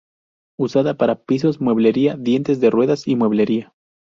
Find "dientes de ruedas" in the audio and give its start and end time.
2.17-3.07